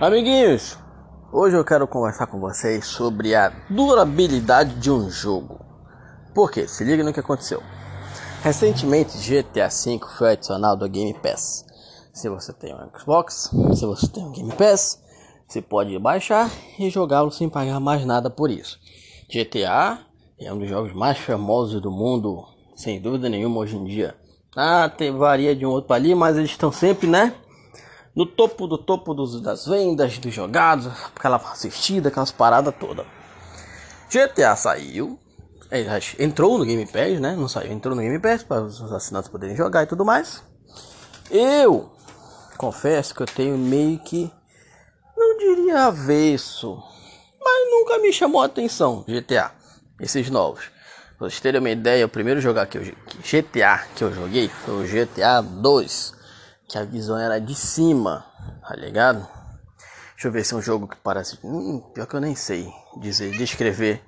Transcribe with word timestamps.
Amiguinhos, 0.00 0.76
hoje 1.32 1.56
eu 1.56 1.64
quero 1.64 1.86
conversar 1.86 2.26
com 2.26 2.40
vocês 2.40 2.84
sobre 2.84 3.32
a 3.32 3.52
durabilidade 3.70 4.74
de 4.74 4.90
um 4.90 5.08
jogo. 5.08 5.60
Por 6.34 6.50
quê? 6.50 6.66
Se 6.66 6.82
liga 6.82 7.04
no 7.04 7.12
que 7.12 7.20
aconteceu. 7.20 7.62
Recentemente, 8.42 9.16
GTA 9.18 9.68
V 9.68 10.00
foi 10.18 10.32
adicionado 10.32 10.84
ao 10.84 10.90
Game 10.90 11.14
Pass. 11.14 11.64
Se 12.12 12.28
você 12.28 12.52
tem 12.52 12.74
um 12.74 12.98
Xbox, 12.98 13.52
se 13.76 13.86
você 13.86 14.08
tem 14.08 14.24
um 14.24 14.32
Game 14.32 14.52
Pass, 14.54 15.00
você 15.46 15.62
pode 15.62 15.96
baixar 16.00 16.50
e 16.76 16.90
jogá-lo 16.90 17.30
sem 17.30 17.48
pagar 17.48 17.78
mais 17.78 18.04
nada 18.04 18.28
por 18.28 18.50
isso. 18.50 18.80
GTA 19.32 20.00
é 20.40 20.52
um 20.52 20.58
dos 20.58 20.68
jogos 20.68 20.92
mais 20.92 21.18
famosos 21.18 21.80
do 21.80 21.92
mundo, 21.92 22.44
sem 22.74 23.00
dúvida 23.00 23.28
nenhuma 23.28 23.60
hoje 23.60 23.76
em 23.76 23.84
dia. 23.84 24.16
Ah, 24.56 24.88
tem 24.88 25.12
varia 25.12 25.54
de 25.54 25.64
um 25.64 25.70
outro 25.70 25.86
para 25.86 25.96
ali, 25.96 26.16
mas 26.16 26.36
eles 26.36 26.50
estão 26.50 26.72
sempre, 26.72 27.06
né? 27.06 27.32
No 28.14 28.24
topo 28.24 28.66
do 28.66 28.78
topo 28.78 29.12
dos, 29.12 29.40
das 29.40 29.66
vendas, 29.66 30.18
dos 30.18 30.32
jogados, 30.32 30.86
aquela 31.14 31.36
assistida, 31.36 32.08
aquelas 32.08 32.30
paradas 32.30 32.74
todas. 32.78 33.06
GTA 34.08 34.54
saiu, 34.54 35.18
é, 35.70 35.84
entrou 36.20 36.56
no 36.56 36.64
Game 36.64 36.86
Pass, 36.86 37.20
né? 37.20 37.34
Não 37.34 37.48
saiu, 37.48 37.72
entrou 37.72 37.96
no 37.96 38.02
Game 38.02 38.18
Pass 38.20 38.44
para 38.44 38.62
os 38.62 38.80
assinantes 38.92 39.28
poderem 39.28 39.56
jogar 39.56 39.82
e 39.82 39.86
tudo 39.86 40.04
mais. 40.04 40.42
Eu 41.30 41.90
confesso 42.56 43.14
que 43.14 43.22
eu 43.22 43.26
tenho 43.26 43.58
meio 43.58 43.98
que, 43.98 44.30
não 45.16 45.36
diria 45.36 45.86
avesso, 45.86 46.80
mas 47.42 47.70
nunca 47.70 47.98
me 47.98 48.12
chamou 48.12 48.42
a 48.42 48.46
atenção 48.46 49.04
GTA, 49.08 49.50
esses 49.98 50.30
novos. 50.30 50.70
Pra 51.18 51.28
vocês 51.28 51.40
terem 51.40 51.60
uma 51.60 51.70
ideia, 51.70 52.06
o 52.06 52.08
primeiro 52.08 52.40
jogar 52.40 52.66
que 52.66 52.78
eu, 52.78 52.82
GTA 52.82 53.84
que 53.96 54.04
eu 54.04 54.12
joguei 54.12 54.48
foi 54.48 54.84
o 54.84 54.86
GTA 54.86 55.40
2 55.40 56.23
que 56.68 56.78
a 56.78 56.84
visão 56.84 57.18
era 57.18 57.40
de 57.40 57.54
cima, 57.54 58.24
tá 58.66 58.74
ligado? 58.74 59.26
Deixa 60.12 60.28
eu 60.28 60.32
ver 60.32 60.44
se 60.44 60.54
é 60.54 60.56
um 60.56 60.62
jogo 60.62 60.88
que 60.88 60.96
parece. 60.96 61.38
Hum, 61.44 61.80
pior 61.92 62.06
que 62.06 62.14
eu 62.14 62.20
nem 62.20 62.34
sei 62.34 62.72
dizer, 63.00 63.36
descrever 63.36 64.02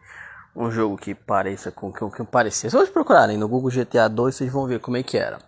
um 0.55 0.71
jogo 0.71 0.97
que 0.97 1.15
pareça 1.15 1.71
com 1.71 1.89
o 1.89 1.93
que, 1.93 2.17
que 2.17 2.25
parecia. 2.25 2.71
Se 2.71 2.77
vocês 2.77 2.91
procurarem 2.91 3.37
no 3.37 3.49
Google 3.49 3.71
GTA 3.71 4.09
2, 4.09 4.35
vocês 4.35 4.53
vão 4.53 4.67
ver 4.67 4.81
como 4.81 4.97
é 4.97 5.03
que 5.03 5.19
era. 5.19 5.39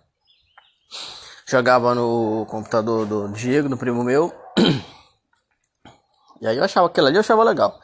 Jogava 1.47 1.95
no 1.95 2.45
computador 2.47 3.07
do 3.07 3.27
Diego, 3.29 3.67
no 3.67 3.77
primo 3.77 4.03
meu. 4.03 4.33
E 6.41 6.47
aí 6.47 6.55
eu 6.55 6.63
achava 6.63 6.87
aquilo 6.87 7.07
ali, 7.07 7.17
eu 7.17 7.19
achava 7.19 7.43
legal. 7.43 7.77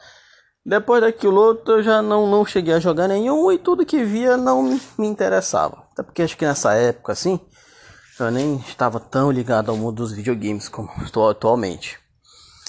Depois 0.64 1.02
daquilo 1.02 1.38
outro 1.38 1.74
eu 1.74 1.82
já 1.82 2.00
não, 2.00 2.26
não 2.26 2.42
cheguei 2.42 2.72
a 2.72 2.80
jogar 2.80 3.06
nenhum 3.06 3.52
e 3.52 3.58
tudo 3.58 3.84
que 3.84 4.02
via 4.02 4.36
não 4.38 4.62
me, 4.62 4.80
me 4.96 5.06
interessava. 5.06 5.86
Até 5.92 6.02
porque 6.02 6.22
acho 6.22 6.38
que 6.38 6.46
nessa 6.46 6.72
época 6.72 7.12
assim, 7.12 7.38
eu 8.18 8.30
nem 8.30 8.56
estava 8.56 8.98
tão 8.98 9.30
ligado 9.30 9.70
ao 9.70 9.76
mundo 9.76 9.96
dos 9.96 10.12
videogames 10.12 10.68
como 10.68 10.90
estou 11.02 11.28
atualmente. 11.28 11.98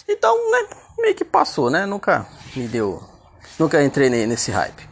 Então, 0.08 0.36
né, 0.52 0.68
meio 1.00 1.16
que 1.16 1.24
passou, 1.24 1.70
né? 1.70 1.86
Nunca 1.86 2.28
me 2.56 2.68
deu. 2.68 3.02
Nunca 3.58 3.84
entrei 3.84 4.10
nesse 4.10 4.52
hype. 4.52 4.88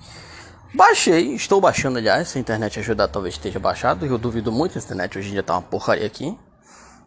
Baixei, 0.74 1.34
estou 1.34 1.62
baixando 1.62 1.98
aliás, 1.98 2.30
se 2.30 2.38
a 2.38 2.42
internet 2.42 2.80
ajudar 2.80 3.08
talvez 3.08 3.36
esteja 3.36 3.60
baixado, 3.60 4.06
eu 4.06 4.18
duvido 4.18 4.52
muito, 4.52 4.78
a 4.78 4.82
internet 4.82 5.18
hoje 5.18 5.30
em 5.30 5.32
dia 5.32 5.44
tá 5.44 5.54
uma 5.54 5.62
porcaria 5.62 6.06
aqui. 6.06 6.38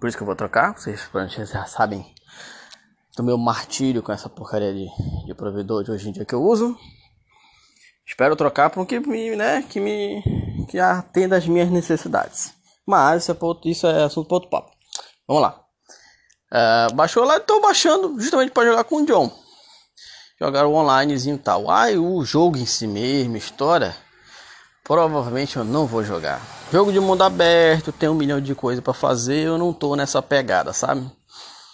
Por 0.01 0.09
isso 0.09 0.17
que 0.17 0.23
eu 0.23 0.27
vou 0.27 0.37
trocar, 0.37 0.73
vocês 0.73 1.03
provavelmente 1.03 1.53
já 1.53 1.67
sabem 1.67 2.07
do 3.17 3.23
meu 3.23 3.37
martírio 3.37 4.03
com 4.03 4.13
essa 4.13 4.29
porcaria 4.29 4.73
de, 4.73 4.87
de 5.27 5.35
provedor 5.35 5.85
de 5.85 5.91
hoje 5.91 6.09
em 6.09 6.13
dia 6.13 6.25
que 6.25 6.35
eu 6.35 6.43
uso. 6.43 6.79
Espero 8.07 8.37
trocar 8.37 8.71
para 8.71 8.81
um 8.81 8.87
que 8.87 9.01
me, 9.01 9.37
né, 9.37 9.63
que 9.69 9.81
me 9.81 10.23
que 10.71 10.79
atenda 10.79 11.37
às 11.37 11.47
minhas 11.47 11.69
necessidades. 11.71 12.58
Mas 12.89 13.25
isso 13.25 13.33
é, 13.33 13.37
outro, 13.39 13.69
isso 13.69 13.87
é 13.87 14.05
assunto 14.05 14.29
para 14.29 14.37
outro 14.37 14.49
papo. 14.49 14.71
Vamos 15.29 15.43
lá. 15.43 15.61
É, 16.51 16.87
baixou 16.95 17.23
lá, 17.23 17.37
estou 17.37 17.61
baixando 17.61 18.19
justamente 18.19 18.51
para 18.51 18.67
jogar 18.71 18.85
com 18.85 19.03
o 19.03 19.05
John. 19.05 19.31
Jogar 20.41 20.67
o 20.67 20.73
onlinezinho 20.73 21.37
e 21.37 21.39
tal. 21.39 21.71
Ai, 21.71 21.99
o 21.99 22.25
jogo 22.25 22.57
em 22.57 22.65
si 22.65 22.87
mesmo, 22.87 23.37
história. 23.37 23.95
Provavelmente 24.83 25.59
eu 25.59 25.65
não 25.65 25.87
vou 25.87 26.03
jogar. 26.03 26.41
Jogo 26.73 26.91
de 26.91 26.99
mundo 26.99 27.23
aberto, 27.23 27.93
tem 27.93 28.09
um 28.09 28.15
milhão 28.15 28.41
de 28.41 28.55
coisas 28.55 28.83
para 28.83 28.95
fazer. 28.95 29.49
Eu 29.49 29.59
não 29.59 29.75
tô 29.75 29.95
nessa 29.95 30.23
pegada, 30.23 30.73
sabe? 30.73 31.11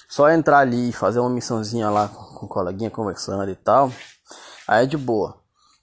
Só 0.08 0.28
entrar 0.30 0.58
ali, 0.58 0.90
fazer 0.90 1.20
uma 1.20 1.30
missãozinha 1.30 1.88
lá 1.90 2.08
com 2.08 2.46
o 2.46 2.48
coleguinha 2.48 2.90
conversando 2.90 3.48
e 3.48 3.54
tal. 3.54 3.92
Aí 4.66 4.82
é 4.82 4.86
de 4.86 4.96
boa. 4.96 5.36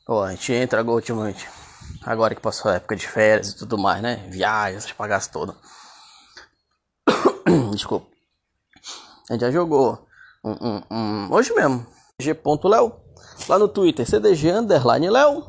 Pô, 0.06 0.24
a 0.24 0.32
gente 0.32 0.52
entra 0.52 0.84
ultimamente. 0.84 1.48
Agora 2.04 2.34
que 2.34 2.42
passou 2.42 2.72
a 2.72 2.76
época 2.76 2.96
de 2.96 3.08
férias 3.08 3.52
e 3.52 3.58
tudo 3.58 3.78
mais, 3.78 4.02
né? 4.02 4.28
Viagens, 4.30 4.84
essas 4.84 4.98
bagaças 4.98 5.32
todas. 5.32 5.56
Desculpa. 7.72 8.08
A 9.30 9.34
gente 9.34 9.42
já 9.42 9.52
jogou 9.52 10.08
um, 10.44 10.52
um, 10.52 10.82
um, 10.92 11.28
hoje 11.32 11.54
mesmo. 11.54 11.86
G.Léo. 12.20 12.94
Lá 13.48 13.60
no 13.60 13.68
Twitter, 13.68 14.06
CDG 14.06 14.52
Underline 14.52 15.10
Léo. 15.10 15.48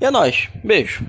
E 0.00 0.04
é 0.04 0.10
nóis. 0.10 0.48
Beijo. 0.64 1.04